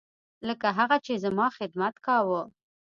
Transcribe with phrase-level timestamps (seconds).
[0.47, 2.41] لکه هغه چې زما خدمت کاوه.